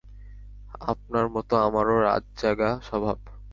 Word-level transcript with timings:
আপনার 0.83 1.25
মতো 1.29 1.53
আমারো 1.57 1.93
রাত 2.01 2.23
জাগা 2.37 2.69
স্বভাব। 2.87 3.17